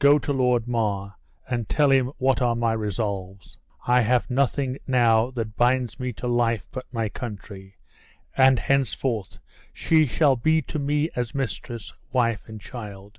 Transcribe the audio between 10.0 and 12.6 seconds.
shall be to me as mistress, wife and